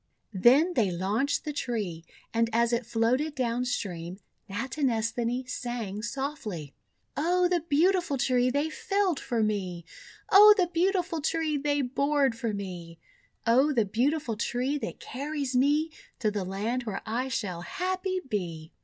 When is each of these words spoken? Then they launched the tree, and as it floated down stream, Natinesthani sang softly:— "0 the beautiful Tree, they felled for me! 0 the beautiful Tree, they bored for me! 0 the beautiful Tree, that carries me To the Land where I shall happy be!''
Then 0.33 0.73
they 0.73 0.89
launched 0.89 1.45
the 1.45 1.53
tree, 1.53 2.03
and 2.33 2.49
as 2.51 2.73
it 2.73 2.87
floated 2.87 3.35
down 3.35 3.65
stream, 3.65 4.17
Natinesthani 4.49 5.47
sang 5.47 6.01
softly:— 6.01 6.73
"0 7.19 7.47
the 7.49 7.59
beautiful 7.69 8.17
Tree, 8.17 8.49
they 8.49 8.67
felled 8.71 9.19
for 9.19 9.43
me! 9.43 9.85
0 10.33 10.53
the 10.57 10.71
beautiful 10.73 11.21
Tree, 11.21 11.55
they 11.55 11.83
bored 11.83 12.35
for 12.35 12.51
me! 12.51 12.97
0 13.47 13.73
the 13.73 13.85
beautiful 13.85 14.35
Tree, 14.35 14.79
that 14.79 14.99
carries 14.99 15.55
me 15.55 15.91
To 16.17 16.31
the 16.31 16.45
Land 16.45 16.85
where 16.85 17.03
I 17.05 17.27
shall 17.27 17.61
happy 17.61 18.21
be!'' 18.27 18.71